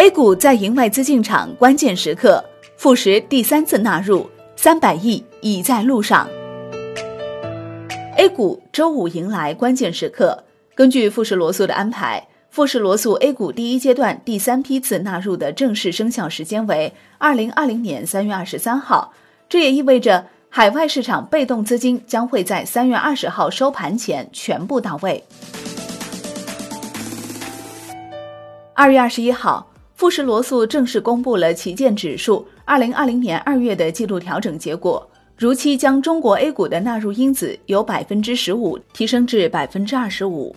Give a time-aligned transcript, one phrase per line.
[0.00, 2.42] A 股在迎外资进场关键时刻，
[2.76, 6.28] 富时第三次纳入三百亿已在路上。
[8.16, 10.44] A 股周五迎来关键时刻，
[10.76, 19.12] 根据富时罗素的安排，富时罗素 A 股第一阶段第三批次纳入的正式生效时间为二零二零年三月二十三号，
[19.48, 25.24] 这也意味着海外市场被动资金将会在三月二十号收盘前全部到位。
[28.74, 29.66] 二月二十一号。
[29.98, 35.04] 富时罗素正式公布了旗舰指数二零二零年二月的季度调整结果，
[35.36, 40.54] 如期将中国 A 股的纳入因子由百分之十五提升至百分之二十五。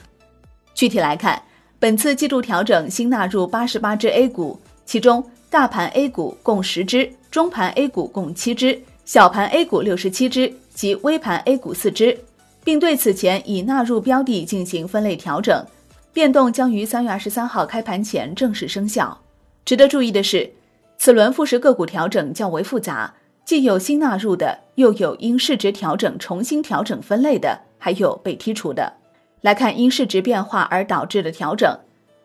[0.76, 1.42] 具体来看，
[1.80, 12.16] 本次季度调整新纳入八十八只 A 股，其中大盘 A 股共十只，中盘 A 股共七只，小盘 A 股六十七只及微盘 A 股四只，
[12.64, 15.66] 并对此前已纳入标的进行分类调整，
[16.14, 19.20] 变动将于三月二十三号开盘前正式生效。
[19.64, 20.52] 值得注意的是，
[20.98, 23.14] 此轮复式个股调整较为复杂，
[23.46, 28.94] 既有新纳入的，又有因市值调整重新调整分类的，还有被剔除的。
[29.42, 31.80] 来看因市值变化而导致的调整：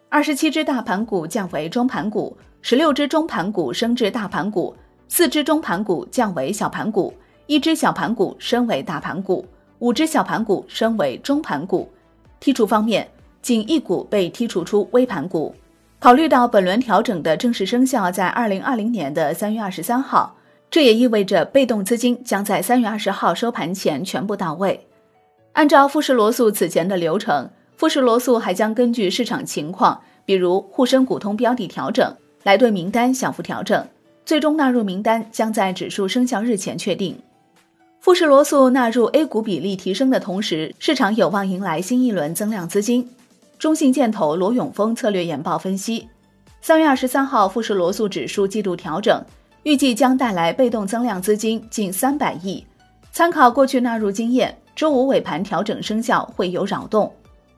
[0.08, 4.74] 二十七只大盘股降为中盘股，十六只中盘股升至大盘股，
[5.08, 7.14] 四只中盘股降为小盘股，
[7.46, 9.46] 一只小盘股升为大盘股，
[9.78, 11.90] 五只小盘股升为中盘股。
[12.40, 13.08] 剔除方面，
[13.40, 15.54] 仅一股被剔除出微盘股。
[15.98, 20.36] 考虑到本轮调整的正式生效在二零二零年的三月二十三号，
[20.70, 24.86] 这也意味着被动资金将在三月二十号收盘前全部到位。
[25.54, 33.88] 按照富时罗素此前的流程，富时罗素还将根据市场情况，比如沪深股通标的调整，来对名单小幅调整，
[34.26, 37.18] 最终纳入名单将在指数生效日前确定。
[38.00, 43.08] 富时罗素纳入 A 股比例提升的同时，市场有望迎来新一轮增量资金。
[43.58, 46.06] 中信建投罗永峰策略研报分析，
[46.60, 49.24] 三月二十三号富时罗素指数季度调整，
[49.62, 52.64] 预计将带来被动增量资金近三百亿。
[53.12, 57.10] 参考过去纳入经验，周五尾盘调整生效会有扰动。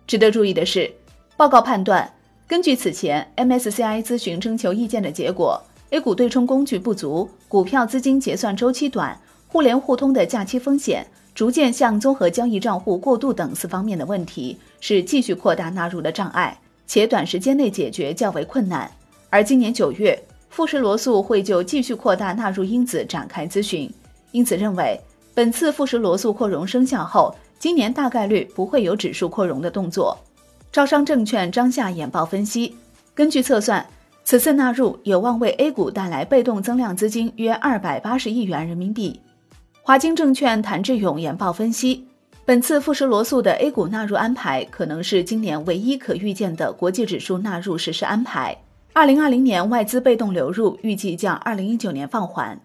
[0.06, 0.88] 值得注意的是，
[1.36, 2.08] 报告判断，
[2.46, 5.60] 根据此前 MSCI 咨询征求意见的结果
[5.90, 11.04] ，A 股对冲工具不足，股票资金结算周期短，互联互通的假期风险。
[11.38, 18.90] 逐渐向综合交易账户过渡等四方面的问题是继续扩大纳入的障碍，且短时间内解决较为困难。
[19.30, 23.88] 而今年九月，富时罗素会就继续扩大纳入因子展开咨询，
[24.32, 25.00] 因此认为
[25.32, 30.18] 本次富时罗素扩容生效后，今年大概率不会有指数扩容的动作。
[30.72, 32.74] 招商证券张夏研报分析，
[33.14, 33.86] 根据测算，
[34.24, 39.20] 此次纳入有望为 A 股带来被动增量资金约二百八十亿元人民币。
[39.88, 42.06] 华金证券谭志勇研报分析，
[42.44, 48.54] 本次富时罗素的 A 股纳入安排可能是今年唯一可预见的国际指数纳入实施安排。
[48.92, 52.60] 二零二零年外资被动流入预计将二零一九年放缓。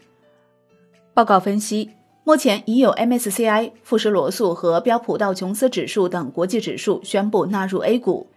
[1.14, 1.92] 报告分析，
[2.26, 8.28] 目前已有 MSCI、富时罗素和标普道琼斯指数等国际指数宣布纳入 A 股，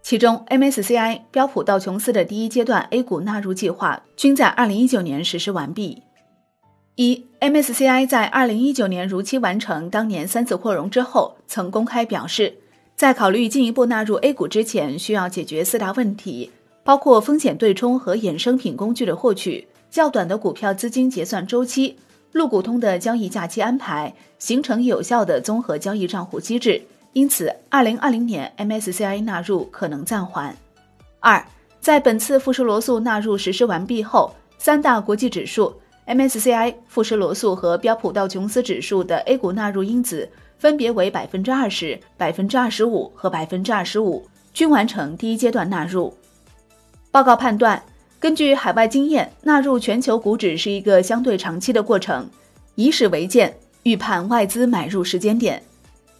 [0.00, 6.00] 其中 MSCI、标普道琼斯的第一阶段 A 股纳入计划均在二零一九年实施完毕。
[6.98, 12.52] 一 MSCI 在二零一九年如期完成当年三次扩容之后，曾公开表示，
[12.96, 16.50] 在考虑进一步纳入 A 股之前，需要解决四大问题，
[16.82, 21.96] 包括风险对冲和衍生品工具的获取、较短的股票资金结算周期、
[22.32, 26.82] 陆股通的交易假期安排，形成有效的综合交易账户机制。
[27.12, 30.52] 因此，二零二零年 MSCI 纳入可能暂缓。
[31.20, 31.46] 二，
[31.80, 35.72] 在本次富时罗素纳入实施完毕后，三大国际指数。
[36.08, 40.26] MSCI、富时罗素和标普道琼斯指数的 A 股纳入因子
[40.58, 46.16] 分别为百分之二十、百分之二十五和百分之二十五，均完成第一阶段纳入。
[47.10, 47.82] 报告判断，
[48.18, 52.26] 根据海外经验，纳入全球股指是一个相对长期的过程，
[52.74, 55.62] 以史为鉴，预判外资买入时间点。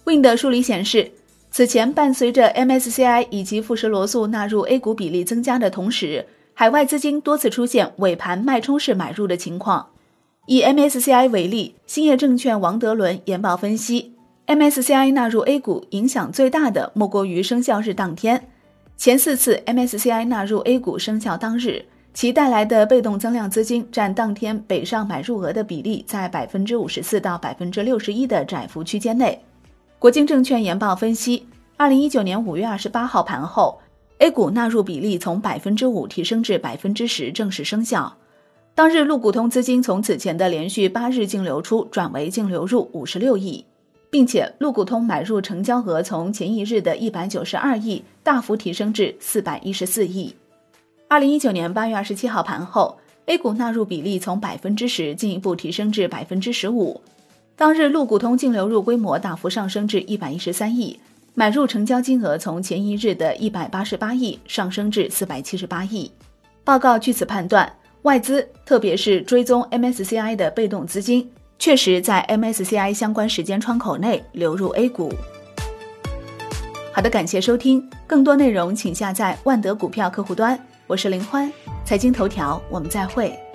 [0.05, 1.11] Win 的梳理显示，
[1.51, 6.27] 此前伴随着 MSCI 以及富时罗素纳入 A 股比例增加的同时。
[6.61, 9.91] 海外资金多次出现尾盘脉冲式买入的情况。
[10.47, 14.17] 以 MSCI 为例，兴业证券王德伦研报分析
[14.49, 18.49] ，MSCI 纳入 A 股影响最大的莫过于生效日当天。
[18.97, 29.41] 前四次 MSCI 纳入 A 股生效当日，其带来的被动增量资金占当天北上买入额的比例在百分之五十四到百分之六十一的窄幅区间内。
[30.01, 31.47] 国金证券研报分析，
[31.77, 33.79] 二零一九年五月二十八号盘后。
[34.19, 38.17] A 股纳入比例从百分之五提升至百分之十，正式生效。
[38.75, 43.65] 当日陆股通资金从此前的连续八日净流出转为净流入五十六亿，
[44.11, 50.35] 并且陆股通买入成交额从前一日的一百九十二亿大幅提升至四百一十四亿。
[51.07, 57.01] 二零一九年八月二十七号盘后，A 股纳入比例从百分之十进一步提升至百分之十五。
[57.55, 60.99] 当日陆股通净流入规模大幅上升至一百一十三亿，
[61.35, 66.11] 买入成交金额从前一日的一百八十八亿上升至四百七十八亿。
[66.65, 67.73] 报告据此判断，
[68.03, 75.13] 外资特别是追踪 MSCI 的被动资金，确实在 MSCI 相关时间窗口内流入 A 股。
[76.93, 80.59] 好的，感谢收听，更多内容请下载万德股票客户端。
[80.89, 81.53] 我是林欢，
[81.85, 83.48] 财经头条，我们再会。